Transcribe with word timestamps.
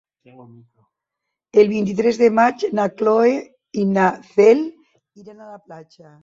El 1.63 1.69
vint-i-tres 1.73 2.19
de 2.21 2.29
maig 2.39 2.65
na 2.79 2.87
Cloè 3.03 3.35
i 3.83 3.85
na 3.93 4.09
Cel 4.31 4.65
iran 4.65 5.45
a 5.45 5.53
la 5.53 5.63
platja. 5.69 6.13